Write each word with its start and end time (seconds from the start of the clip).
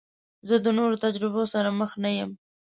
زه 0.47 0.55
د 0.63 0.65
نوو 0.77 1.01
تجربو 1.05 1.41
سره 1.53 1.69
مخ 1.79 1.91
نه 2.03 2.09
یم. 2.17 2.31